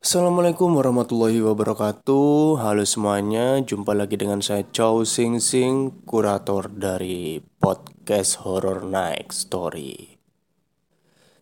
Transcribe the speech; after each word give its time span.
Assalamualaikum 0.00 0.80
warahmatullahi 0.80 1.44
wabarakatuh. 1.44 2.56
Halo 2.56 2.88
semuanya, 2.88 3.60
jumpa 3.60 3.92
lagi 3.92 4.16
dengan 4.16 4.40
saya 4.40 4.64
Chow 4.72 5.04
Sing 5.04 5.44
Sing 5.44 5.92
Kurator 6.08 6.72
dari 6.72 7.36
podcast 7.60 8.40
Horror 8.40 8.88
Night 8.88 9.28
Story. 9.28 10.16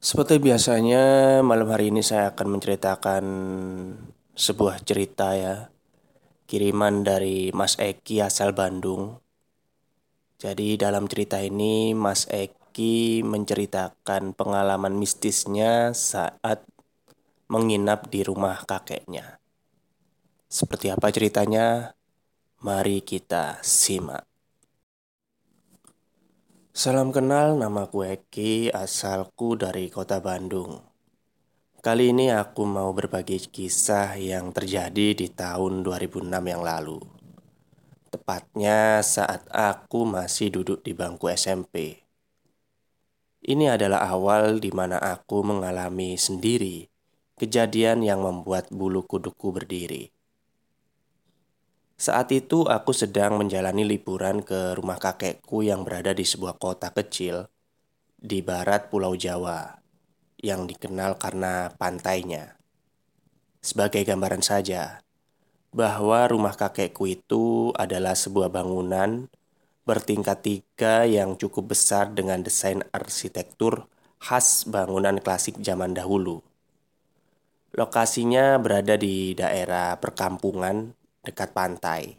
Seperti 0.02 0.42
biasanya, 0.42 1.38
malam 1.46 1.70
hari 1.70 1.94
ini 1.94 2.02
saya 2.02 2.34
akan 2.34 2.58
menceritakan 2.58 3.24
sebuah 4.34 4.82
cerita 4.82 5.38
ya 5.38 5.70
Kiriman 6.50 7.06
dari 7.06 7.54
Mas 7.54 7.78
Eki 7.78 8.26
asal 8.26 8.58
Bandung. 8.58 9.22
Jadi 10.34 10.74
dalam 10.74 11.06
cerita 11.06 11.38
ini 11.38 11.94
Mas 11.94 12.26
Eki 12.26 13.22
menceritakan 13.22 14.34
pengalaman 14.34 14.98
mistisnya 14.98 15.94
saat 15.94 16.66
menginap 17.48 18.12
di 18.12 18.20
rumah 18.20 18.60
kakeknya. 18.68 19.40
Seperti 20.52 20.92
apa 20.92 21.08
ceritanya? 21.08 21.96
Mari 22.60 23.00
kita 23.00 23.64
simak. 23.64 24.28
Salam 26.76 27.08
kenal, 27.08 27.56
nama 27.56 27.88
ku 27.88 28.04
Eki, 28.04 28.68
asalku 28.68 29.56
dari 29.56 29.88
kota 29.88 30.20
Bandung. 30.20 30.84
Kali 31.80 32.12
ini 32.12 32.28
aku 32.28 32.68
mau 32.68 32.92
berbagi 32.92 33.40
kisah 33.48 34.20
yang 34.20 34.52
terjadi 34.52 35.16
di 35.16 35.32
tahun 35.32 35.80
2006 35.80 36.28
yang 36.28 36.60
lalu. 36.60 37.00
Tepatnya 38.12 39.00
saat 39.00 39.48
aku 39.48 40.04
masih 40.04 40.52
duduk 40.52 40.84
di 40.84 40.92
bangku 40.92 41.32
SMP. 41.32 42.04
Ini 43.40 43.72
adalah 43.72 44.04
awal 44.04 44.60
di 44.60 44.68
mana 44.68 45.00
aku 45.00 45.40
mengalami 45.40 46.20
sendiri 46.20 46.97
kejadian 47.38 48.02
yang 48.02 48.20
membuat 48.20 48.68
bulu 48.74 49.06
kuduku 49.06 49.54
berdiri. 49.54 50.10
Saat 51.98 52.30
itu 52.30 52.62
aku 52.66 52.94
sedang 52.94 53.38
menjalani 53.38 53.82
liburan 53.82 54.42
ke 54.42 54.78
rumah 54.78 55.02
kakekku 55.02 55.66
yang 55.66 55.82
berada 55.82 56.14
di 56.14 56.22
sebuah 56.22 56.54
kota 56.58 56.94
kecil 56.94 57.50
di 58.18 58.38
barat 58.42 58.86
Pulau 58.90 59.18
Jawa 59.18 59.78
yang 60.38 60.70
dikenal 60.70 61.18
karena 61.18 61.74
pantainya. 61.74 62.54
Sebagai 63.58 64.06
gambaran 64.06 64.42
saja, 64.46 65.02
bahwa 65.74 66.24
rumah 66.30 66.54
kakekku 66.54 67.10
itu 67.10 67.74
adalah 67.74 68.14
sebuah 68.14 68.48
bangunan 68.48 69.26
bertingkat 69.82 70.38
tiga 70.44 71.08
yang 71.08 71.34
cukup 71.34 71.74
besar 71.74 72.12
dengan 72.12 72.44
desain 72.44 72.84
arsitektur 72.92 73.88
khas 74.20 74.66
bangunan 74.68 75.18
klasik 75.18 75.58
zaman 75.62 75.94
dahulu. 75.94 76.44
Lokasinya 77.78 78.58
berada 78.58 78.98
di 78.98 79.38
daerah 79.38 79.94
perkampungan 80.02 80.90
dekat 81.22 81.54
pantai. 81.54 82.18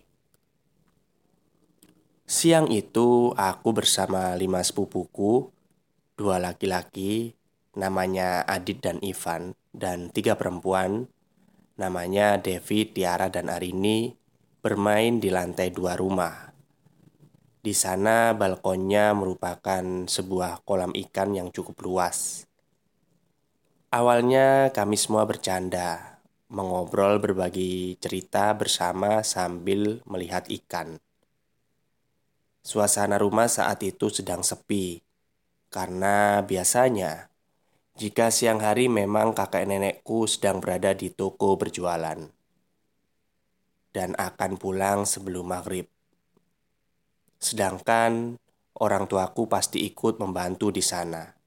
Siang 2.23 2.71
itu 2.71 3.35
aku 3.35 3.75
bersama 3.75 4.39
lima 4.39 4.63
sepupuku, 4.63 5.51
dua 6.15 6.39
laki-laki, 6.39 7.35
namanya 7.75 8.47
Adit 8.47 8.79
dan 8.79 9.03
Ivan, 9.03 9.51
dan 9.75 10.07
tiga 10.15 10.39
perempuan, 10.39 11.11
namanya 11.75 12.39
Devi, 12.39 12.87
Tiara, 12.87 13.27
dan 13.27 13.51
Arini, 13.51 14.15
bermain 14.63 15.19
di 15.19 15.27
lantai 15.27 15.75
dua 15.75 15.99
rumah. 15.99 16.55
Di 17.59 17.75
sana 17.75 18.31
balkonnya 18.31 19.11
merupakan 19.11 20.07
sebuah 20.07 20.63
kolam 20.63 20.95
ikan 20.95 21.35
yang 21.35 21.51
cukup 21.51 21.83
luas. 21.83 22.48
Awalnya 23.89 24.69
kami 24.69 25.01
semua 25.01 25.25
bercanda, 25.25 26.21
mengobrol 26.45 27.17
berbagi 27.17 27.97
cerita 27.97 28.53
bersama 28.53 29.25
sambil 29.25 30.05
melihat 30.05 30.45
ikan. 30.45 31.01
Suasana 32.61 33.17
rumah 33.17 33.49
saat 33.49 33.81
itu 33.81 34.13
sedang 34.13 34.45
sepi, 34.45 35.01
karena 35.73 36.37
biasanya 36.45 37.33
jika 37.97 38.29
siang 38.29 38.61
hari 38.61 38.93
memang 38.93 39.33
kakek 39.33 39.65
nenekku 39.65 40.29
sedang 40.29 40.61
berada 40.61 40.93
di 40.93 41.09
toko 41.09 41.57
berjualan 41.57 42.29
dan 43.89 44.09
akan 44.13 44.51
pulang 44.61 45.09
sebelum 45.09 45.49
maghrib. 45.49 45.89
Sedangkan 47.41 48.37
orang 48.77 49.09
tuaku 49.09 49.49
pasti 49.49 49.81
ikut 49.89 50.21
membantu 50.21 50.69
di 50.69 50.85
sana. 50.85 51.38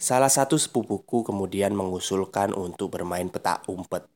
Salah 0.00 0.32
satu 0.32 0.56
sepupuku 0.56 1.28
kemudian 1.28 1.76
mengusulkan 1.76 2.56
untuk 2.56 2.96
bermain 2.96 3.28
petak 3.28 3.68
umpet 3.68 4.08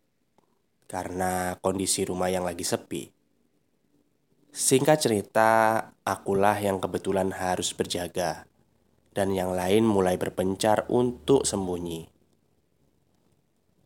karena 0.88 1.60
kondisi 1.60 2.08
rumah 2.08 2.32
yang 2.32 2.48
lagi 2.48 2.64
sepi. 2.64 3.12
Singkat 4.48 5.04
cerita, 5.04 5.50
akulah 6.00 6.56
yang 6.56 6.80
kebetulan 6.80 7.36
harus 7.36 7.76
berjaga, 7.76 8.48
dan 9.12 9.36
yang 9.36 9.52
lain 9.52 9.84
mulai 9.84 10.16
berpencar 10.16 10.88
untuk 10.88 11.44
sembunyi. 11.44 12.08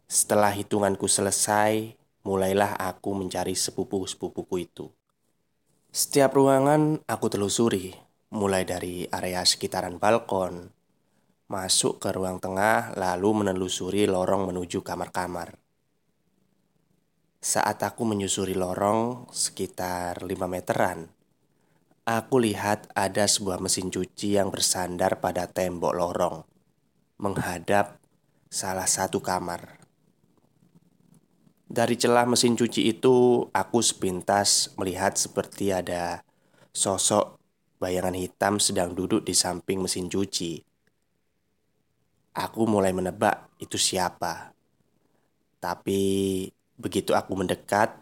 Setelah 0.06 0.54
hitunganku 0.54 1.10
selesai, 1.10 1.98
mulailah 2.22 2.78
aku 2.78 3.10
mencari 3.10 3.58
sepupu-sepupuku 3.58 4.54
itu. 4.70 4.86
Setiap 5.90 6.30
ruangan 6.36 7.02
aku 7.10 7.26
telusuri, 7.26 7.90
mulai 8.30 8.62
dari 8.62 9.08
area 9.10 9.42
sekitaran 9.42 9.98
balkon, 9.98 10.77
masuk 11.48 11.96
ke 11.96 12.12
ruang 12.12 12.36
tengah, 12.36 12.92
lalu 12.92 13.40
menelusuri 13.40 14.04
lorong 14.04 14.52
menuju 14.52 14.84
kamar-kamar. 14.84 15.56
Saat 17.40 17.80
aku 17.80 18.04
menyusuri 18.04 18.52
lorong 18.52 19.32
sekitar 19.32 20.20
5 20.20 20.28
meteran, 20.44 21.08
aku 22.04 22.36
lihat 22.44 22.92
ada 22.92 23.24
sebuah 23.24 23.64
mesin 23.64 23.88
cuci 23.88 24.36
yang 24.36 24.52
bersandar 24.52 25.24
pada 25.24 25.48
tembok 25.48 25.96
lorong, 25.96 26.44
menghadap 27.16 27.96
salah 28.52 28.84
satu 28.84 29.24
kamar. 29.24 29.80
Dari 31.64 31.96
celah 31.96 32.28
mesin 32.28 32.60
cuci 32.60 32.92
itu, 32.92 33.48
aku 33.56 33.80
sepintas 33.80 34.76
melihat 34.76 35.16
seperti 35.16 35.72
ada 35.72 36.20
sosok 36.76 37.40
bayangan 37.80 38.16
hitam 38.20 38.60
sedang 38.60 38.92
duduk 38.92 39.24
di 39.24 39.32
samping 39.32 39.80
mesin 39.80 40.12
cuci. 40.12 40.67
Aku 42.36 42.68
mulai 42.68 42.92
menebak 42.92 43.48
itu 43.58 43.80
siapa. 43.80 44.52
Tapi 45.58 46.00
begitu 46.78 47.16
aku 47.16 47.34
mendekat, 47.34 47.98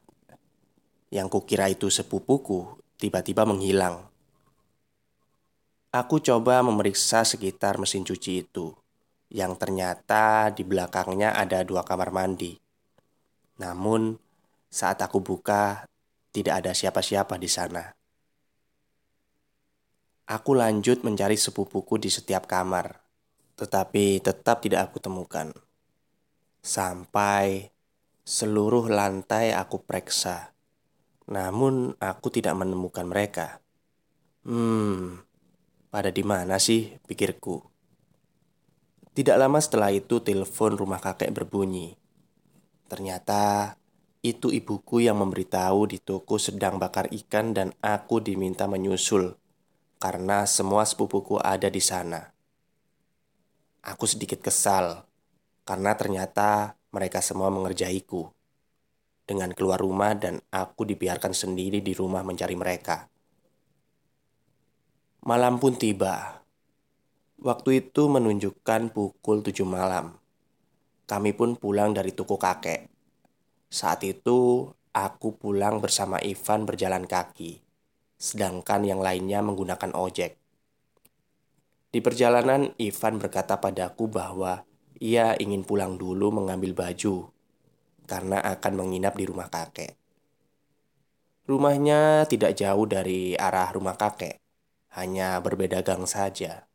yang 1.08 1.30
kukira 1.30 1.70
itu 1.70 1.88
sepupuku 1.88 2.76
tiba-tiba 3.00 3.46
menghilang. 3.48 4.04
Aku 5.94 6.20
coba 6.20 6.60
memeriksa 6.60 7.24
sekitar 7.24 7.80
mesin 7.80 8.04
cuci 8.04 8.44
itu, 8.44 8.76
yang 9.32 9.56
ternyata 9.56 10.52
di 10.52 10.60
belakangnya 10.60 11.32
ada 11.32 11.64
dua 11.64 11.80
kamar 11.86 12.12
mandi. 12.12 12.52
Namun, 13.56 14.12
saat 14.68 15.00
aku 15.00 15.24
buka, 15.24 15.88
tidak 16.36 16.60
ada 16.60 16.76
siapa-siapa 16.76 17.40
di 17.40 17.48
sana. 17.48 17.96
Aku 20.28 20.52
lanjut 20.52 21.00
mencari 21.00 21.38
sepupuku 21.40 21.96
di 21.96 22.12
setiap 22.12 22.44
kamar 22.44 23.05
tetapi 23.56 24.20
tetap 24.20 24.60
tidak 24.60 24.92
aku 24.92 25.00
temukan. 25.00 25.50
Sampai 26.60 27.72
seluruh 28.22 28.86
lantai 28.92 29.56
aku 29.56 29.80
periksa, 29.82 30.52
namun 31.26 31.96
aku 31.98 32.28
tidak 32.28 32.54
menemukan 32.54 33.08
mereka. 33.08 33.64
Hmm, 34.46 35.24
pada 35.88 36.12
di 36.12 36.22
mana 36.22 36.60
sih 36.60 37.00
pikirku? 37.08 37.64
Tidak 39.16 39.34
lama 39.40 39.56
setelah 39.56 39.88
itu 39.88 40.20
telepon 40.20 40.76
rumah 40.76 41.00
kakek 41.00 41.32
berbunyi. 41.32 41.96
Ternyata 42.86 43.74
itu 44.20 44.52
ibuku 44.52 45.08
yang 45.08 45.24
memberitahu 45.24 45.88
di 45.88 45.98
toko 46.02 46.36
sedang 46.36 46.76
bakar 46.76 47.08
ikan 47.08 47.56
dan 47.56 47.72
aku 47.80 48.20
diminta 48.20 48.68
menyusul 48.68 49.32
karena 49.96 50.44
semua 50.44 50.84
sepupuku 50.84 51.40
ada 51.40 51.72
di 51.72 51.80
sana. 51.80 52.35
Aku 53.86 54.02
sedikit 54.10 54.42
kesal 54.42 55.06
karena 55.62 55.94
ternyata 55.94 56.74
mereka 56.90 57.22
semua 57.22 57.54
mengerjaiku 57.54 58.26
dengan 59.22 59.54
keluar 59.54 59.78
rumah 59.78 60.18
dan 60.18 60.42
aku 60.50 60.82
dibiarkan 60.82 61.30
sendiri 61.30 61.78
di 61.78 61.94
rumah 61.94 62.26
mencari 62.26 62.58
mereka. 62.58 63.06
Malam 65.22 65.62
pun 65.62 65.78
tiba. 65.78 66.42
Waktu 67.38 67.86
itu 67.86 68.10
menunjukkan 68.10 68.90
pukul 68.90 69.46
tujuh 69.46 69.66
malam. 69.66 70.18
Kami 71.06 71.30
pun 71.34 71.54
pulang 71.54 71.94
dari 71.94 72.10
toko 72.10 72.38
kakek. 72.38 72.90
Saat 73.70 74.02
itu 74.02 74.66
aku 74.94 75.34
pulang 75.38 75.78
bersama 75.78 76.18
Ivan 76.22 76.66
berjalan 76.66 77.06
kaki, 77.06 77.62
sedangkan 78.18 78.82
yang 78.82 78.98
lainnya 78.98 79.42
menggunakan 79.46 79.94
ojek. 79.94 80.45
Di 81.96 82.04
perjalanan, 82.04 82.76
Ivan 82.76 83.16
berkata 83.16 83.56
padaku 83.56 84.04
bahwa 84.04 84.68
ia 85.00 85.32
ingin 85.40 85.64
pulang 85.64 85.96
dulu 85.96 86.28
mengambil 86.28 86.76
baju 86.76 87.32
karena 88.04 88.36
akan 88.36 88.72
menginap 88.76 89.16
di 89.16 89.24
rumah 89.24 89.48
kakek. 89.48 89.96
Rumahnya 91.48 92.28
tidak 92.28 92.52
jauh 92.52 92.84
dari 92.84 93.32
arah 93.32 93.72
rumah 93.72 93.96
kakek, 93.96 94.36
hanya 94.92 95.40
berbeda 95.40 95.80
gang 95.80 96.04
saja. 96.04 96.68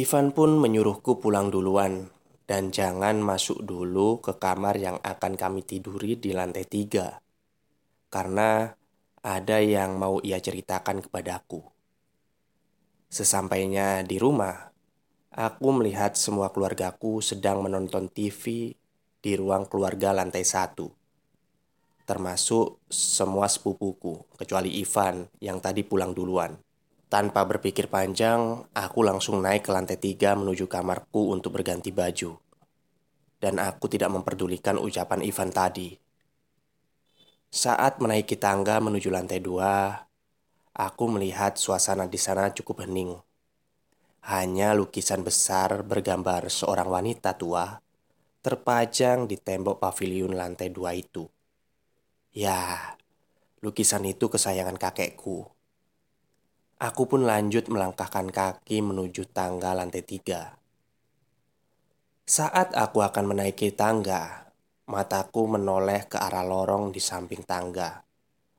Ivan 0.00 0.32
pun 0.32 0.56
menyuruhku 0.56 1.20
pulang 1.20 1.52
duluan 1.52 2.08
dan 2.48 2.72
jangan 2.72 3.20
masuk 3.20 3.60
dulu 3.60 4.24
ke 4.24 4.40
kamar 4.40 4.80
yang 4.80 4.96
akan 5.04 5.36
kami 5.36 5.60
tiduri 5.60 6.16
di 6.16 6.32
lantai 6.32 6.64
tiga. 6.64 7.20
Karena 8.08 8.64
ada 9.20 9.60
yang 9.60 10.00
mau 10.00 10.24
ia 10.24 10.40
ceritakan 10.40 11.04
kepadaku. 11.04 11.81
Sesampainya 13.12 14.00
di 14.00 14.16
rumah, 14.16 14.72
aku 15.36 15.68
melihat 15.76 16.16
semua 16.16 16.48
keluargaku 16.48 17.20
sedang 17.20 17.60
menonton 17.60 18.08
TV 18.08 18.72
di 19.20 19.32
ruang 19.36 19.68
keluarga 19.68 20.16
lantai 20.16 20.40
satu. 20.48 20.88
Termasuk 22.08 22.80
semua 22.88 23.52
sepupuku, 23.52 24.32
kecuali 24.40 24.80
Ivan 24.80 25.28
yang 25.44 25.60
tadi 25.60 25.84
pulang 25.84 26.16
duluan. 26.16 26.56
Tanpa 27.12 27.44
berpikir 27.44 27.92
panjang, 27.92 28.64
aku 28.72 29.04
langsung 29.04 29.44
naik 29.44 29.68
ke 29.68 29.76
lantai 29.76 30.00
tiga 30.00 30.32
menuju 30.32 30.64
kamarku 30.64 31.36
untuk 31.36 31.60
berganti 31.60 31.92
baju. 31.92 32.40
Dan 33.36 33.60
aku 33.60 33.92
tidak 33.92 34.08
memperdulikan 34.08 34.80
ucapan 34.80 35.20
Ivan 35.20 35.52
tadi. 35.52 35.92
Saat 37.52 38.00
menaiki 38.00 38.40
tangga 38.40 38.80
menuju 38.80 39.12
lantai 39.12 39.44
dua, 39.44 40.00
aku 40.72 41.04
melihat 41.08 41.60
suasana 41.60 42.08
di 42.08 42.16
sana 42.16 42.48
cukup 42.52 42.88
hening. 42.88 43.20
Hanya 44.24 44.72
lukisan 44.72 45.20
besar 45.20 45.84
bergambar 45.84 46.48
seorang 46.48 46.88
wanita 46.88 47.36
tua 47.36 47.80
terpajang 48.42 49.30
di 49.30 49.38
tembok 49.38 49.78
pavilion 49.78 50.34
lantai 50.34 50.72
dua 50.72 50.96
itu. 50.96 51.28
Ya, 52.34 52.96
lukisan 53.60 54.02
itu 54.08 54.26
kesayangan 54.26 54.80
kakekku. 54.80 55.46
Aku 56.82 57.06
pun 57.06 57.22
lanjut 57.22 57.70
melangkahkan 57.70 58.34
kaki 58.34 58.82
menuju 58.82 59.30
tangga 59.30 59.70
lantai 59.70 60.02
tiga. 60.02 60.58
Saat 62.26 62.74
aku 62.74 63.02
akan 63.06 63.30
menaiki 63.30 63.70
tangga, 63.70 64.50
mataku 64.90 65.46
menoleh 65.46 66.10
ke 66.10 66.18
arah 66.18 66.42
lorong 66.42 66.90
di 66.90 66.98
samping 66.98 67.46
tangga 67.46 68.02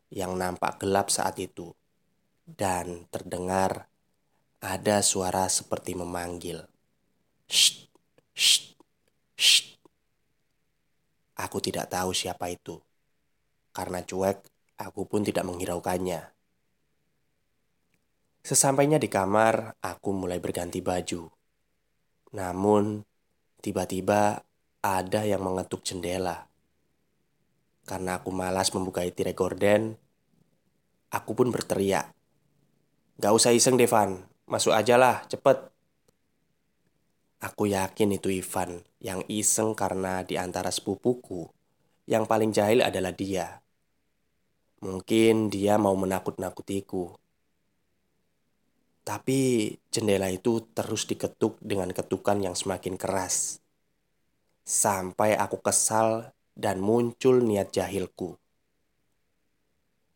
yang 0.07 0.39
nampak 0.39 0.79
gelap 0.79 1.11
saat 1.11 1.35
itu, 1.41 1.75
dan 2.43 3.07
terdengar 3.07 3.87
ada 4.63 5.03
suara 5.03 5.47
seperti 5.51 5.95
memanggil. 5.95 6.63
Shh, 7.47 7.87
shh, 8.31 8.75
shh. 9.35 9.75
Aku 11.35 11.59
tidak 11.59 11.91
tahu 11.91 12.15
siapa 12.15 12.47
itu. 12.47 12.79
Karena 13.73 14.05
cuek, 14.05 14.39
aku 14.79 15.03
pun 15.09 15.25
tidak 15.25 15.43
menghiraukannya. 15.43 16.21
Sesampainya 18.43 18.99
di 18.99 19.07
kamar, 19.07 19.79
aku 19.79 20.09
mulai 20.11 20.37
berganti 20.39 20.83
baju. 20.83 21.31
Namun, 22.35 23.03
tiba-tiba 23.63 24.43
ada 24.83 25.21
yang 25.23 25.43
mengetuk 25.43 25.83
jendela. 25.87 26.47
Karena 27.83 28.19
aku 28.19 28.31
malas 28.31 28.71
membuka 28.75 29.03
tirai 29.07 29.35
gorden, 29.35 29.95
aku 31.11 31.31
pun 31.35 31.51
berteriak. 31.51 32.22
Gak 33.21 33.33
usah 33.33 33.53
iseng, 33.53 33.77
Devan. 33.77 34.25
Masuk 34.49 34.73
aja 34.73 34.97
lah, 34.97 35.21
cepet. 35.29 35.73
Aku 37.43 37.67
yakin 37.67 38.15
itu 38.15 38.31
Ivan 38.31 38.79
yang 39.03 39.19
iseng 39.27 39.75
karena 39.75 40.23
di 40.23 40.39
antara 40.39 40.71
sepupuku, 40.71 41.51
yang 42.07 42.23
paling 42.23 42.55
jahil 42.55 42.79
adalah 42.79 43.11
dia. 43.11 43.59
Mungkin 44.79 45.51
dia 45.51 45.75
mau 45.75 45.91
menakut-nakutiku. 45.99 47.19
Tapi 49.03 49.75
jendela 49.91 50.31
itu 50.31 50.63
terus 50.71 51.03
diketuk 51.03 51.59
dengan 51.59 51.91
ketukan 51.91 52.39
yang 52.39 52.55
semakin 52.55 52.95
keras. 52.95 53.59
Sampai 54.63 55.35
aku 55.35 55.59
kesal 55.59 56.31
dan 56.55 56.79
muncul 56.79 57.43
niat 57.43 57.75
jahilku. 57.75 58.39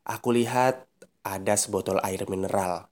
Aku 0.08 0.32
lihat 0.32 0.87
ada 1.36 1.60
sebotol 1.60 2.00
air 2.06 2.24
mineral. 2.32 2.88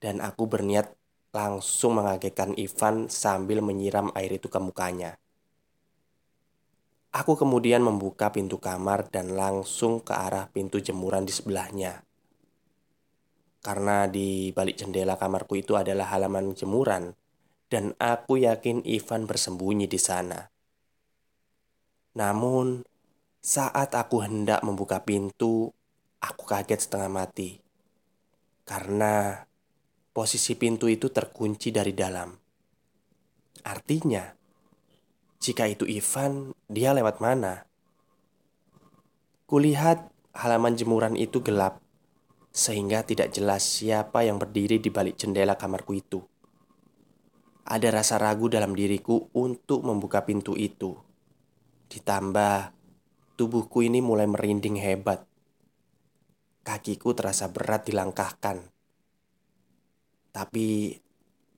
Dan 0.00 0.20
aku 0.20 0.48
berniat 0.48 0.92
langsung 1.30 1.96
mengagetkan 1.96 2.58
Ivan 2.58 3.06
sambil 3.06 3.62
menyiram 3.62 4.10
air 4.18 4.34
itu 4.34 4.50
ke 4.50 4.58
mukanya. 4.58 5.16
Aku 7.10 7.34
kemudian 7.34 7.82
membuka 7.82 8.30
pintu 8.30 8.62
kamar 8.62 9.10
dan 9.10 9.34
langsung 9.34 9.98
ke 9.98 10.14
arah 10.14 10.46
pintu 10.46 10.78
jemuran 10.78 11.26
di 11.26 11.34
sebelahnya. 11.34 12.06
Karena 13.60 14.06
di 14.06 14.54
balik 14.54 14.78
jendela 14.78 15.18
kamarku 15.18 15.58
itu 15.58 15.74
adalah 15.74 16.06
halaman 16.14 16.54
jemuran, 16.54 17.12
dan 17.66 17.92
aku 17.98 18.40
yakin 18.40 18.86
Ivan 18.86 19.26
bersembunyi 19.26 19.90
di 19.90 20.00
sana. 20.00 20.48
Namun, 22.14 22.82
saat 23.42 23.94
aku 23.94 24.22
hendak 24.24 24.62
membuka 24.62 25.02
pintu, 25.02 25.70
aku 26.20 26.44
kaget 26.44 26.84
setengah 26.84 27.10
mati 27.10 27.60
karena 28.68 29.44
posisi 30.14 30.54
pintu 30.54 30.86
itu 30.86 31.10
terkunci 31.10 31.74
dari 31.74 31.90
dalam. 31.90 32.30
Artinya, 33.66 34.24
jika 35.40 35.66
itu 35.66 35.88
Ivan, 35.88 36.54
dia 36.70 36.94
lewat 36.94 37.18
mana? 37.18 37.66
Kulihat 39.50 40.12
halaman 40.36 40.78
jemuran 40.78 41.18
itu 41.18 41.42
gelap, 41.42 41.82
sehingga 42.54 43.02
tidak 43.02 43.34
jelas 43.34 43.66
siapa 43.66 44.22
yang 44.22 44.38
berdiri 44.38 44.78
di 44.78 44.92
balik 44.92 45.18
jendela 45.18 45.58
kamarku 45.58 45.98
itu. 45.98 46.22
Ada 47.66 48.02
rasa 48.02 48.18
ragu 48.18 48.50
dalam 48.50 48.74
diriku 48.74 49.30
untuk 49.34 49.86
membuka 49.86 50.26
pintu 50.26 50.58
itu. 50.58 50.98
Ditambah, 51.90 52.74
tubuhku 53.38 53.82
ini 53.82 54.02
mulai 54.02 54.26
merinding 54.26 54.78
hebat. 54.78 55.29
Kakiku 56.60 57.16
terasa 57.16 57.48
berat 57.48 57.88
dilangkahkan 57.88 58.80
tapi 60.30 60.94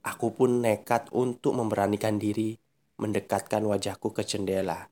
aku 0.01 0.33
pun 0.33 0.65
nekat 0.65 1.13
untuk 1.13 1.53
memberanikan 1.57 2.17
diri 2.17 2.57
mendekatkan 2.97 3.65
wajahku 3.69 4.13
ke 4.17 4.25
jendela 4.25 4.89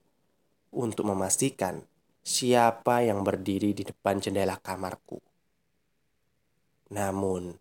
untuk 0.70 1.08
memastikan 1.08 1.80
siapa 2.20 3.02
yang 3.02 3.24
berdiri 3.24 3.72
di 3.72 3.82
depan 3.82 4.20
jendela 4.20 4.60
kamarku. 4.60 5.18
Namun, 6.92 7.56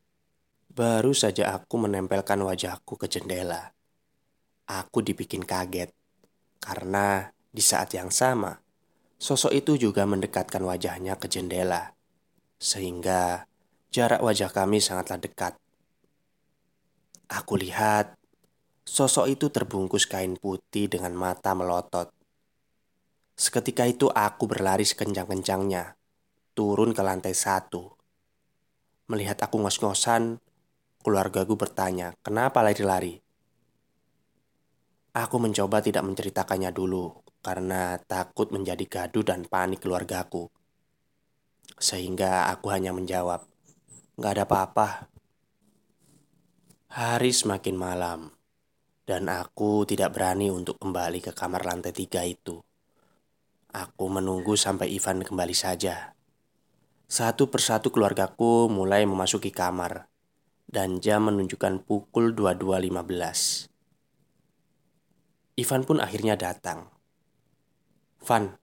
baru 0.73 1.13
saja 1.15 1.55
aku 1.55 1.85
menempelkan 1.87 2.41
wajahku 2.43 2.97
ke 2.99 3.07
jendela, 3.07 3.71
aku 4.67 4.99
dibikin 5.05 5.45
kaget 5.45 5.93
karena 6.59 7.31
di 7.49 7.63
saat 7.63 7.95
yang 7.95 8.11
sama 8.11 8.59
sosok 9.15 9.55
itu 9.55 9.89
juga 9.89 10.03
mendekatkan 10.03 10.61
wajahnya 10.63 11.15
ke 11.15 11.29
jendela, 11.29 11.93
sehingga 12.59 13.47
jarak 13.89 14.19
wajah 14.19 14.51
kami 14.51 14.83
sangatlah 14.83 15.17
dekat. 15.17 15.55
Aku 17.31 17.55
lihat 17.55 18.19
sosok 18.83 19.31
itu 19.31 19.47
terbungkus 19.47 20.05
kain 20.05 20.35
putih 20.35 20.91
dengan 20.91 21.15
mata 21.15 21.55
melotot. 21.55 22.11
Seketika 23.39 23.87
itu 23.87 24.11
aku 24.11 24.51
berlari 24.51 24.83
sekencang-kencangnya, 24.83 25.95
turun 26.51 26.91
ke 26.91 26.99
lantai 26.99 27.31
satu. 27.31 27.95
Melihat 29.07 29.39
aku 29.39 29.63
ngos-ngosan, 29.63 30.43
keluargaku 30.99 31.55
bertanya, 31.55 32.11
kenapa 32.19 32.59
lari-lari? 32.59 33.15
Aku 35.15 35.39
mencoba 35.39 35.79
tidak 35.79 36.03
menceritakannya 36.03 36.75
dulu, 36.75 37.23
karena 37.39 37.95
takut 38.03 38.51
menjadi 38.51 38.83
gaduh 38.83 39.23
dan 39.23 39.47
panik 39.47 39.87
keluargaku. 39.87 40.51
Sehingga 41.79 42.51
aku 42.51 42.69
hanya 42.69 42.91
menjawab, 42.91 43.47
Gak 44.19 44.35
ada 44.35 44.43
apa-apa, 44.43 45.07
Hari 46.89 47.29
semakin 47.29 47.77
malam, 47.77 48.33
dan 49.05 49.29
aku 49.29 49.85
tidak 49.85 50.09
berani 50.17 50.49
untuk 50.49 50.81
kembali 50.81 51.21
ke 51.21 51.37
kamar 51.37 51.61
lantai 51.61 51.93
tiga 51.93 52.25
itu. 52.25 52.57
Aku 53.69 54.09
menunggu 54.09 54.57
sampai 54.57 54.89
Ivan 54.97 55.21
kembali 55.21 55.53
saja. 55.53 56.17
Satu 57.05 57.45
persatu 57.53 57.93
keluargaku 57.93 58.73
mulai 58.73 59.05
memasuki 59.05 59.53
kamar, 59.53 60.09
dan 60.65 60.97
jam 60.97 61.29
menunjukkan 61.29 61.85
pukul 61.85 62.33
22.15. 62.33 63.69
Ivan 65.61 65.81
pun 65.85 66.01
akhirnya 66.01 66.33
datang. 66.41 66.89
Van, 68.25 68.57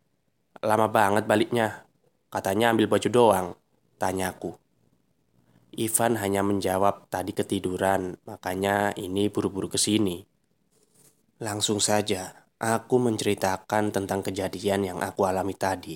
lama 0.66 0.90
banget 0.90 1.30
baliknya. 1.30 1.85
Katanya 2.32 2.74
ambil 2.74 2.90
baju 2.90 3.08
doang, 3.08 3.48
tanyaku. 4.00 4.56
Ivan 5.76 6.16
hanya 6.18 6.40
menjawab 6.40 7.10
tadi 7.12 7.36
ketiduran, 7.36 8.16
makanya 8.24 8.96
ini 8.96 9.28
buru-buru 9.28 9.68
ke 9.68 9.76
sini. 9.76 10.24
Langsung 11.36 11.84
saja, 11.84 12.46
Aku 12.56 12.96
menceritakan 12.96 13.92
tentang 13.92 14.24
kejadian 14.24 14.80
yang 14.88 14.98
aku 15.04 15.28
alami 15.28 15.52
tadi. 15.52 15.92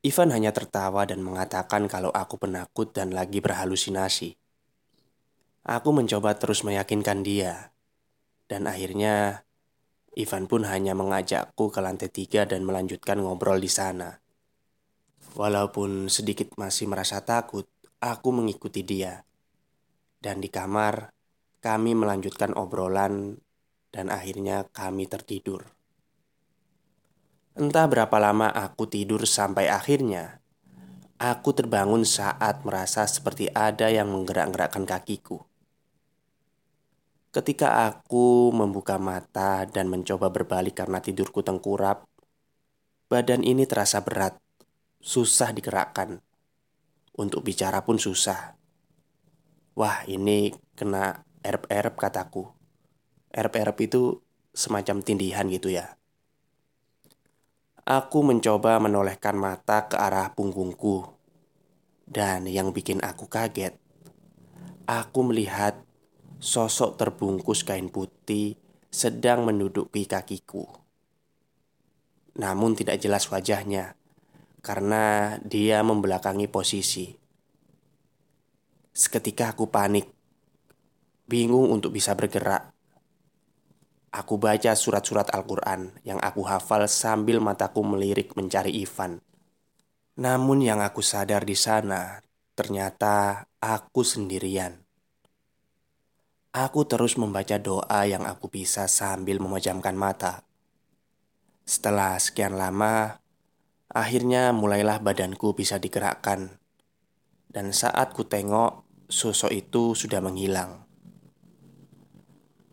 Ivan 0.00 0.32
hanya 0.32 0.56
tertawa 0.56 1.04
dan 1.04 1.20
mengatakan 1.20 1.84
kalau 1.84 2.08
aku 2.08 2.40
penakut 2.40 2.96
dan 2.96 3.12
lagi 3.12 3.44
berhalusinasi. 3.44 4.40
Aku 5.68 5.92
mencoba 5.92 6.32
terus 6.40 6.64
meyakinkan 6.64 7.20
dia, 7.20 7.76
dan 8.48 8.64
akhirnya 8.64 9.44
Ivan 10.16 10.48
pun 10.48 10.64
hanya 10.64 10.96
mengajakku 10.96 11.68
ke 11.68 11.84
lantai 11.84 12.08
tiga 12.08 12.48
dan 12.48 12.64
melanjutkan 12.64 13.20
ngobrol 13.20 13.60
di 13.60 13.68
sana. 13.68 14.16
Walaupun 15.38 16.10
sedikit 16.10 16.54
masih 16.58 16.90
merasa 16.90 17.22
takut, 17.22 17.68
aku 18.02 18.28
mengikuti 18.34 18.82
dia. 18.82 19.22
Dan 20.18 20.42
di 20.42 20.50
kamar, 20.50 21.14
kami 21.62 21.94
melanjutkan 21.94 22.54
obrolan 22.54 23.38
dan 23.90 24.10
akhirnya 24.10 24.66
kami 24.70 25.06
tertidur. 25.06 25.66
Entah 27.58 27.90
berapa 27.90 28.16
lama 28.22 28.50
aku 28.50 28.86
tidur 28.86 29.26
sampai 29.26 29.66
akhirnya 29.66 30.38
aku 31.18 31.50
terbangun 31.50 32.06
saat 32.06 32.62
merasa 32.62 33.02
seperti 33.10 33.50
ada 33.50 33.90
yang 33.90 34.14
menggerak-gerakkan 34.14 34.86
kakiku. 34.86 35.42
Ketika 37.34 37.90
aku 37.90 38.54
membuka 38.54 38.96
mata 38.96 39.66
dan 39.68 39.90
mencoba 39.90 40.30
berbalik 40.30 40.78
karena 40.78 41.02
tidurku 41.02 41.44
tengkurap, 41.44 42.06
badan 43.10 43.44
ini 43.44 43.68
terasa 43.68 44.00
berat, 44.00 44.38
susah 44.98 45.54
digerakkan. 45.54 46.22
Untuk 47.18 47.42
bicara 47.42 47.82
pun 47.82 47.98
susah. 47.98 48.54
Wah, 49.74 50.06
ini 50.06 50.54
kena 50.78 51.26
erp-erp 51.42 51.98
kataku. 51.98 52.46
RP-RP 53.34 53.78
itu 53.90 54.22
semacam 54.54 55.02
tindihan 55.02 55.46
gitu 55.50 55.70
ya. 55.70 55.98
Aku 57.82 58.22
mencoba 58.22 58.78
menolehkan 58.78 59.34
mata 59.34 59.90
ke 59.90 59.98
arah 59.98 60.30
punggungku. 60.36 61.10
Dan 62.08 62.48
yang 62.48 62.72
bikin 62.72 63.04
aku 63.04 63.28
kaget, 63.28 63.76
aku 64.88 65.20
melihat 65.26 65.76
sosok 66.40 66.96
terbungkus 66.96 67.66
kain 67.66 67.90
putih 67.92 68.56
sedang 68.88 69.44
menduduki 69.44 70.08
kakiku. 70.08 70.64
Namun 72.38 72.78
tidak 72.78 73.02
jelas 73.02 73.26
wajahnya 73.28 73.97
karena 74.60 75.36
dia 75.42 75.80
membelakangi 75.82 76.50
posisi. 76.50 77.14
Seketika 78.92 79.54
aku 79.54 79.70
panik, 79.70 80.10
bingung 81.30 81.70
untuk 81.70 81.94
bisa 81.94 82.18
bergerak. 82.18 82.74
Aku 84.08 84.40
baca 84.40 84.72
surat-surat 84.72 85.28
Al-Quran 85.30 85.92
yang 86.02 86.18
aku 86.18 86.42
hafal 86.48 86.88
sambil 86.88 87.38
mataku 87.38 87.84
melirik 87.84 88.34
mencari 88.34 88.74
Ivan. 88.82 89.20
Namun 90.18 90.64
yang 90.64 90.82
aku 90.82 90.98
sadar 91.04 91.46
di 91.46 91.54
sana, 91.54 92.18
ternyata 92.58 93.46
aku 93.62 94.02
sendirian. 94.02 94.82
Aku 96.50 96.88
terus 96.88 97.14
membaca 97.14 97.54
doa 97.60 98.02
yang 98.08 98.26
aku 98.26 98.50
bisa 98.50 98.90
sambil 98.90 99.38
memejamkan 99.38 99.94
mata. 99.94 100.42
Setelah 101.62 102.18
sekian 102.18 102.58
lama, 102.58 103.20
akhirnya 103.98 104.54
mulailah 104.54 105.02
badanku 105.02 105.58
bisa 105.58 105.82
digerakkan. 105.82 106.62
Dan 107.50 107.74
saat 107.74 108.14
ku 108.14 108.22
tengok, 108.22 108.86
sosok 109.10 109.50
itu 109.50 109.98
sudah 109.98 110.22
menghilang. 110.22 110.86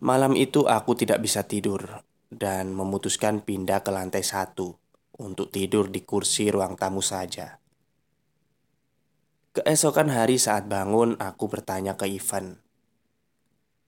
Malam 0.05 0.37
itu 0.37 0.69
aku 0.69 0.93
tidak 0.93 1.25
bisa 1.25 1.41
tidur 1.49 2.05
dan 2.29 2.69
memutuskan 2.77 3.41
pindah 3.41 3.81
ke 3.81 3.89
lantai 3.89 4.21
satu 4.21 4.77
untuk 5.17 5.49
tidur 5.49 5.89
di 5.89 6.05
kursi 6.05 6.53
ruang 6.53 6.77
tamu 6.77 7.01
saja. 7.01 7.57
Keesokan 9.55 10.11
hari 10.11 10.35
saat 10.35 10.67
bangun, 10.67 11.15
aku 11.17 11.47
bertanya 11.47 11.95
ke 11.95 12.05
Ivan, 12.11 12.59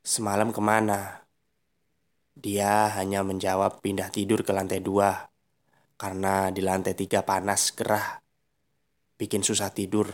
"Semalam 0.02 0.56
ke 0.56 0.64
mana?" 0.64 1.28
Dia 2.40 2.88
hanya 2.96 3.22
menjawab 3.28 3.84
pindah 3.84 4.08
tidur 4.08 4.48
ke 4.48 4.56
lantai 4.56 4.80
dua 4.80 5.28
karena 5.98 6.54
di 6.54 6.62
lantai 6.62 6.94
tiga 6.94 7.26
panas 7.26 7.74
gerah, 7.74 8.22
bikin 9.18 9.42
susah 9.42 9.74
tidur. 9.74 10.14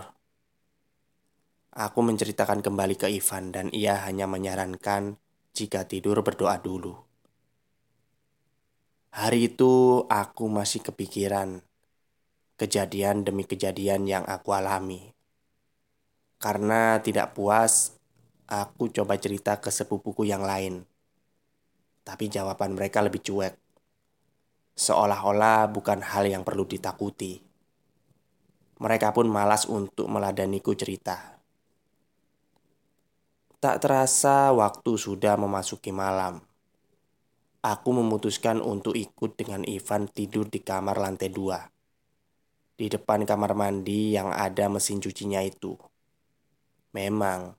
Aku 1.75 2.00
menceritakan 2.00 2.63
kembali 2.63 2.96
ke 2.96 3.12
Ivan 3.12 3.52
dan 3.52 3.68
ia 3.75 4.00
hanya 4.08 4.24
menyarankan 4.24 5.20
jika 5.52 5.84
tidur 5.84 6.24
berdoa 6.24 6.58
dulu. 6.63 6.96
Hari 9.13 9.54
itu 9.54 10.02
aku 10.10 10.50
masih 10.50 10.82
kepikiran 10.82 11.62
kejadian 12.58 13.28
demi 13.28 13.44
kejadian 13.44 14.08
yang 14.08 14.24
aku 14.25 14.56
alami. 14.56 15.13
Karena 16.40 16.98
tidak 17.04 17.36
puas, 17.36 17.98
aku 18.48 18.90
coba 18.90 19.20
cerita 19.20 19.60
ke 19.60 19.70
sepupuku 19.70 20.28
yang 20.28 20.46
lain. 20.46 20.86
Tapi 22.04 22.28
jawaban 22.28 22.75
mereka 22.75 23.00
lebih 23.00 23.24
cuek. 23.24 23.62
Seolah-olah 24.74 25.70
bukan 25.70 26.01
hal 26.01 26.25
yang 26.25 26.42
perlu 26.42 26.65
ditakuti. 26.65 27.38
Mereka 28.82 29.13
pun 29.13 29.30
malas 29.30 29.70
untuk 29.70 30.10
meladaniku 30.10 30.74
cerita. 30.74 31.38
Tak 33.62 33.80
terasa 33.80 34.50
waktu 34.51 34.98
sudah 34.98 35.38
memasuki 35.38 35.94
malam. 35.94 36.42
Aku 37.63 37.96
memutuskan 37.96 38.60
untuk 38.60 38.98
ikut 38.98 39.39
dengan 39.39 39.63
Ivan 39.63 40.12
tidur 40.12 40.51
di 40.51 40.60
kamar 40.60 41.00
lantai 41.00 41.32
dua. 41.32 41.63
Di 42.75 42.92
depan 42.92 43.24
kamar 43.24 43.56
mandi 43.56 44.12
yang 44.12 44.34
ada 44.34 44.68
mesin 44.68 45.00
cucinya 45.00 45.39
itu. 45.39 45.77
Memang, 46.92 47.56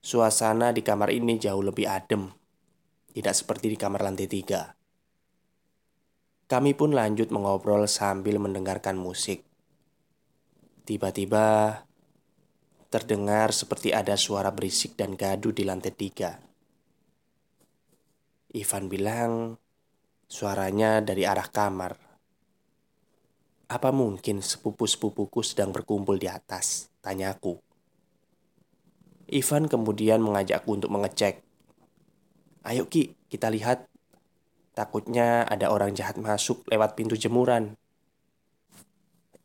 suasana 0.00 0.72
di 0.72 0.80
kamar 0.80 1.12
ini 1.12 1.36
jauh 1.36 1.60
lebih 1.60 1.90
adem. 1.90 2.30
Tidak 3.12 3.34
seperti 3.36 3.68
di 3.68 3.76
kamar 3.76 4.00
lantai 4.06 4.30
tiga. 4.30 4.83
Kami 6.44 6.76
pun 6.76 6.92
lanjut 6.92 7.32
mengobrol 7.32 7.88
sambil 7.88 8.36
mendengarkan 8.36 9.00
musik. 9.00 9.40
Tiba-tiba 10.84 11.80
terdengar 12.92 13.56
seperti 13.56 13.96
ada 13.96 14.12
suara 14.20 14.52
berisik 14.52 14.92
dan 15.00 15.16
gaduh 15.16 15.56
di 15.56 15.64
lantai 15.64 15.96
tiga. 15.96 16.36
Ivan 18.52 18.92
bilang 18.92 19.56
suaranya 20.28 21.00
dari 21.00 21.24
arah 21.24 21.48
kamar. 21.48 21.96
Apa 23.64 23.90
mungkin 23.90 24.44
sepupu-sepupuku 24.44 25.40
sedang 25.40 25.72
berkumpul 25.72 26.20
di 26.20 26.28
atas? 26.28 26.92
Tanyaku. 27.00 27.56
Ivan 29.32 29.66
kemudian 29.66 30.20
mengajakku 30.20 30.68
untuk 30.68 30.92
mengecek. 30.92 31.40
Ayo 32.68 32.84
Ki, 32.92 33.16
kita 33.32 33.48
lihat. 33.48 33.88
Takutnya 34.74 35.46
ada 35.46 35.70
orang 35.70 35.94
jahat 35.94 36.18
masuk 36.18 36.66
lewat 36.66 36.98
pintu 36.98 37.14
jemuran. 37.14 37.78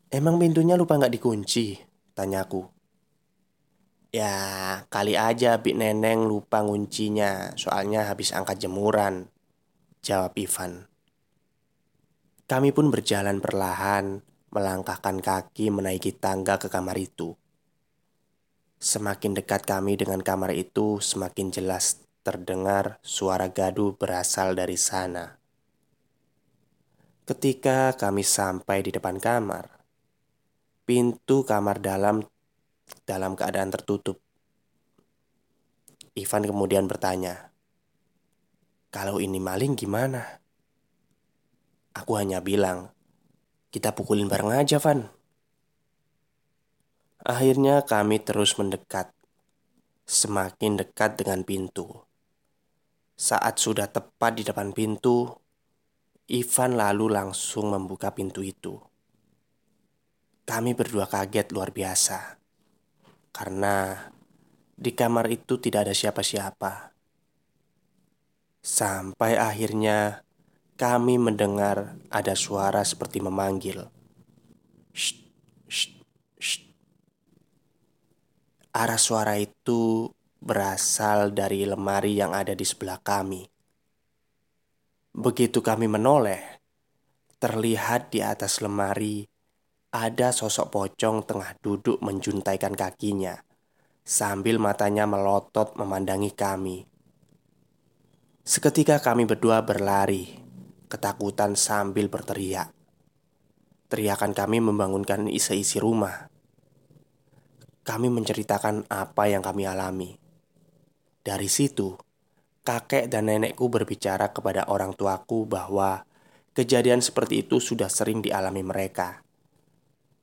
Emang 0.10 0.42
pintunya 0.42 0.74
lupa 0.74 0.98
nggak 0.98 1.14
dikunci? 1.14 1.78
Tanyaku. 2.18 2.66
Ya, 4.10 4.34
kali 4.90 5.14
aja 5.14 5.62
Bik 5.62 5.78
Neneng 5.78 6.26
lupa 6.26 6.66
nguncinya, 6.66 7.54
soalnya 7.54 8.10
habis 8.10 8.34
angkat 8.34 8.58
jemuran. 8.58 9.30
Jawab 10.02 10.34
Ivan. 10.34 10.90
Kami 12.50 12.74
pun 12.74 12.90
berjalan 12.90 13.38
perlahan, 13.38 14.26
melangkahkan 14.50 15.22
kaki 15.22 15.70
menaiki 15.70 16.18
tangga 16.18 16.58
ke 16.58 16.74
kamar 16.74 16.98
itu. 16.98 17.38
Semakin 18.82 19.38
dekat 19.38 19.62
kami 19.70 19.94
dengan 19.94 20.26
kamar 20.26 20.58
itu, 20.58 20.98
semakin 20.98 21.54
jelas 21.54 22.09
terdengar 22.22 23.00
suara 23.00 23.50
gaduh 23.50 23.96
berasal 23.96 24.54
dari 24.54 24.76
sana. 24.76 25.40
Ketika 27.24 27.94
kami 27.94 28.26
sampai 28.26 28.82
di 28.82 28.90
depan 28.90 29.22
kamar, 29.22 29.80
pintu 30.90 31.46
kamar 31.46 31.78
dalam 31.78 32.26
dalam 33.06 33.38
keadaan 33.38 33.70
tertutup. 33.70 34.18
Ivan 36.18 36.44
kemudian 36.50 36.90
bertanya, 36.90 37.54
"Kalau 38.90 39.22
ini 39.22 39.38
maling 39.38 39.78
gimana?" 39.78 40.42
Aku 41.94 42.18
hanya 42.18 42.42
bilang, 42.42 42.90
"Kita 43.70 43.94
pukulin 43.94 44.26
bareng 44.26 44.66
aja, 44.66 44.82
Van." 44.82 45.06
Akhirnya 47.22 47.86
kami 47.86 48.18
terus 48.26 48.58
mendekat, 48.58 49.14
semakin 50.10 50.82
dekat 50.82 51.22
dengan 51.22 51.46
pintu. 51.46 52.09
Saat 53.20 53.60
sudah 53.60 53.92
tepat 53.92 54.40
di 54.40 54.48
depan 54.48 54.72
pintu, 54.72 55.28
Ivan 56.32 56.80
lalu 56.80 57.12
langsung 57.12 57.68
membuka 57.68 58.16
pintu 58.16 58.40
itu. 58.40 58.80
Kami 60.48 60.72
berdua 60.72 61.04
kaget 61.04 61.52
luar 61.52 61.76
biasa 61.76 62.40
karena 63.36 64.08
di 64.72 64.96
kamar 64.96 65.28
itu 65.28 65.60
tidak 65.60 65.92
ada 65.92 65.94
siapa-siapa. 65.94 66.96
Sampai 68.64 69.36
akhirnya 69.36 70.24
kami 70.80 71.20
mendengar 71.20 72.00
ada 72.08 72.40
suara 72.40 72.88
seperti 72.88 73.20
memanggil. 73.20 73.84
Shh, 74.96 75.28
shh, 75.68 75.92
shh. 76.40 76.72
Arah 78.72 78.96
suara 78.96 79.36
itu 79.36 80.08
berasal 80.40 81.36
dari 81.36 81.68
lemari 81.68 82.16
yang 82.16 82.32
ada 82.32 82.56
di 82.56 82.64
sebelah 82.64 83.00
kami. 83.04 83.44
Begitu 85.12 85.60
kami 85.60 85.92
menoleh, 85.92 86.64
terlihat 87.44 88.12
di 88.16 88.24
atas 88.24 88.64
lemari 88.64 89.28
ada 89.90 90.30
sosok 90.30 90.70
pocong 90.70 91.26
tengah 91.26 91.58
duduk 91.60 91.98
menjuntaikan 92.00 92.78
kakinya, 92.78 93.42
sambil 94.06 94.62
matanya 94.62 95.10
melotot 95.10 95.74
memandangi 95.76 96.32
kami. 96.32 96.86
Seketika 98.46 99.02
kami 99.02 99.26
berdua 99.26 99.66
berlari, 99.66 100.40
ketakutan 100.88 101.58
sambil 101.58 102.10
berteriak. 102.10 102.74
Teriakan 103.90 104.38
kami 104.38 104.62
membangunkan 104.62 105.26
isi-isi 105.26 105.82
rumah. 105.82 106.30
Kami 107.82 108.08
menceritakan 108.14 108.86
apa 108.86 109.26
yang 109.26 109.42
kami 109.42 109.66
alami. 109.66 110.29
Dari 111.20 111.50
situ, 111.52 111.96
kakek 112.64 113.12
dan 113.12 113.28
nenekku 113.28 113.68
berbicara 113.68 114.32
kepada 114.32 114.70
orang 114.72 114.96
tuaku 114.96 115.46
bahwa 115.46 116.04
kejadian 116.56 117.00
seperti 117.04 117.48
itu 117.48 117.58
sudah 117.58 117.92
sering 117.92 118.24
dialami 118.24 118.64
mereka 118.64 119.24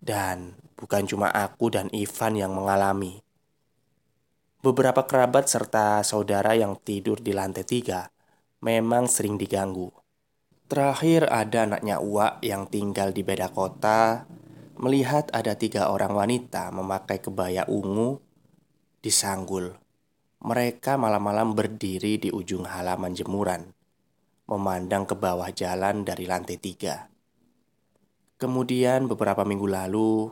dan 0.06 0.54
bukan 0.78 1.08
cuma 1.08 1.32
aku 1.32 1.72
dan 1.72 1.90
Ivan 1.90 2.38
yang 2.38 2.52
mengalami. 2.54 3.18
Beberapa 4.62 5.06
kerabat 5.06 5.46
serta 5.50 6.02
saudara 6.02 6.54
yang 6.54 6.78
tidur 6.80 7.22
di 7.22 7.34
lantai 7.34 7.66
tiga 7.66 8.10
memang 8.62 9.06
sering 9.06 9.38
diganggu. 9.38 9.90
Terakhir 10.66 11.30
ada 11.30 11.70
anaknya 11.70 12.02
Uwa 12.02 12.42
yang 12.42 12.66
tinggal 12.66 13.14
di 13.14 13.22
beda 13.22 13.54
kota 13.54 14.26
melihat 14.76 15.30
ada 15.30 15.54
tiga 15.54 15.94
orang 15.94 16.10
wanita 16.10 16.74
memakai 16.74 17.22
kebaya 17.22 17.62
ungu 17.70 18.18
di 18.98 19.10
sanggul. 19.14 19.85
Mereka 20.44 21.00
malam-malam 21.00 21.56
berdiri 21.56 22.20
di 22.20 22.28
ujung 22.28 22.68
halaman 22.68 23.16
jemuran, 23.16 23.72
memandang 24.44 25.08
ke 25.08 25.16
bawah 25.16 25.48
jalan 25.48 26.04
dari 26.04 26.28
lantai 26.28 26.60
tiga. 26.60 27.08
Kemudian 28.36 29.08
beberapa 29.08 29.48
minggu 29.48 29.64
lalu 29.64 30.28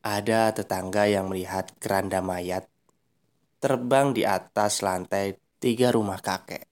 ada 0.00 0.56
tetangga 0.56 1.04
yang 1.04 1.28
melihat 1.28 1.68
keranda 1.76 2.24
mayat 2.24 2.64
terbang 3.60 4.16
di 4.16 4.24
atas 4.24 4.80
lantai 4.80 5.36
tiga 5.60 5.92
rumah 5.92 6.16
kakek. 6.22 6.64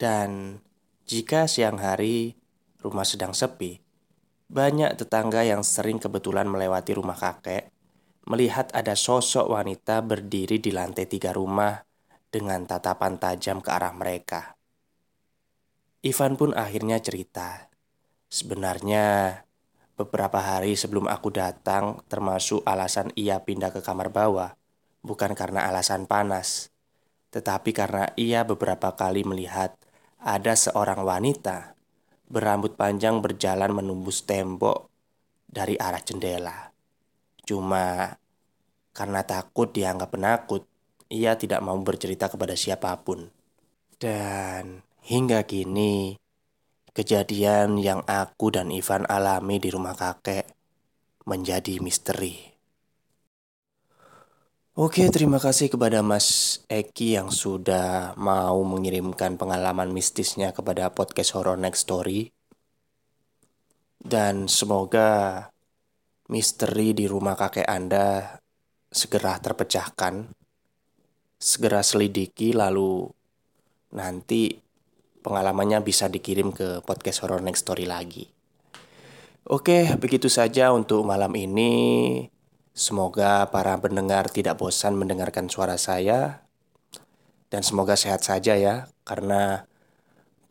Dan 0.00 0.62
jika 1.04 1.44
siang 1.44 1.76
hari 1.76 2.38
rumah 2.80 3.04
sedang 3.04 3.36
sepi, 3.36 3.76
banyak 4.48 4.96
tetangga 4.96 5.44
yang 5.44 5.60
sering 5.60 6.00
kebetulan 6.00 6.48
melewati 6.48 6.96
rumah 6.96 7.18
kakek 7.18 7.68
melihat 8.28 8.68
ada 8.76 8.92
sosok 8.92 9.48
wanita 9.48 10.04
berdiri 10.04 10.60
di 10.60 10.70
lantai 10.70 11.08
tiga 11.08 11.32
rumah 11.32 11.80
dengan 12.28 12.68
tatapan 12.68 13.16
tajam 13.16 13.64
ke 13.64 13.72
arah 13.72 13.96
mereka. 13.96 14.54
Ivan 16.04 16.36
pun 16.38 16.54
akhirnya 16.54 17.00
cerita 17.02 17.68
Sebenarnya 18.28 19.40
beberapa 19.96 20.36
hari 20.36 20.76
sebelum 20.76 21.08
aku 21.08 21.32
datang 21.32 22.04
termasuk 22.12 22.60
alasan 22.68 23.08
ia 23.16 23.40
pindah 23.40 23.72
ke 23.72 23.80
kamar 23.80 24.12
bawah 24.12 24.52
bukan 25.00 25.32
karena 25.32 25.64
alasan 25.64 26.04
panas, 26.04 26.68
tetapi 27.32 27.72
karena 27.72 28.12
ia 28.20 28.44
beberapa 28.44 28.92
kali 28.92 29.24
melihat 29.24 29.72
ada 30.20 30.52
seorang 30.52 31.00
wanita 31.00 31.72
berambut 32.28 32.76
panjang 32.76 33.24
berjalan 33.24 33.72
menembus 33.72 34.28
tembok 34.28 34.92
dari 35.48 35.80
arah 35.80 36.04
jendela. 36.04 36.67
Cuma 37.48 38.12
karena 38.92 39.24
takut 39.24 39.72
dianggap 39.72 40.12
penakut, 40.12 40.68
ia 41.08 41.40
tidak 41.40 41.64
mau 41.64 41.80
bercerita 41.80 42.28
kepada 42.28 42.52
siapa 42.52 42.92
pun. 43.00 43.32
Dan 43.96 44.84
hingga 45.00 45.48
kini 45.48 46.20
Kejadian 46.98 47.78
yang 47.78 48.02
aku 48.10 48.50
dan 48.50 48.74
Ivan 48.74 49.06
alami 49.06 49.62
di 49.62 49.70
rumah 49.70 49.94
kakek 49.94 50.50
menjadi 51.30 51.78
misteri. 51.78 52.34
Oke, 54.74 55.06
terima 55.06 55.38
kasih 55.38 55.70
kepada 55.70 56.02
Mas 56.02 56.58
Eki 56.66 57.22
yang 57.22 57.30
sudah 57.30 58.18
mau 58.18 58.58
mengirimkan 58.66 59.38
pengalaman 59.38 59.94
mistisnya 59.94 60.50
kepada 60.50 60.90
podcast 60.90 61.38
Horror 61.38 61.54
Next 61.62 61.86
Story. 61.86 62.34
Dan 64.02 64.50
semoga 64.50 65.46
misteri 66.28 66.92
di 66.92 67.08
rumah 67.08 67.34
kakek 67.34 67.64
Anda 67.64 68.36
segera 68.88 69.40
terpecahkan, 69.40 70.28
segera 71.40 71.80
selidiki 71.80 72.52
lalu 72.52 73.08
nanti 73.96 74.52
pengalamannya 75.24 75.80
bisa 75.80 76.08
dikirim 76.08 76.52
ke 76.52 76.84
podcast 76.84 77.24
Horror 77.24 77.40
Next 77.40 77.64
Story 77.64 77.88
lagi. 77.88 78.28
Oke, 79.48 79.96
begitu 79.96 80.28
saja 80.28 80.68
untuk 80.76 81.08
malam 81.08 81.32
ini. 81.32 81.72
Semoga 82.76 83.48
para 83.50 83.74
pendengar 83.80 84.30
tidak 84.30 84.60
bosan 84.60 84.94
mendengarkan 84.94 85.50
suara 85.50 85.74
saya 85.80 86.46
dan 87.50 87.64
semoga 87.64 87.98
sehat 87.98 88.22
saja 88.22 88.54
ya 88.54 88.86
karena 89.02 89.66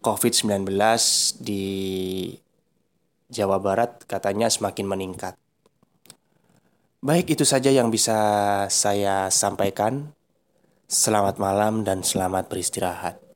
COVID-19 0.03 0.67
di 1.39 1.63
Jawa 3.31 3.61
Barat 3.63 4.03
katanya 4.09 4.51
semakin 4.51 4.85
meningkat. 4.89 5.46
Baik, 6.97 7.37
itu 7.37 7.45
saja 7.45 7.69
yang 7.69 7.93
bisa 7.93 8.17
saya 8.73 9.29
sampaikan. 9.29 10.17
Selamat 10.89 11.37
malam 11.37 11.85
dan 11.85 12.01
selamat 12.01 12.49
beristirahat. 12.49 13.26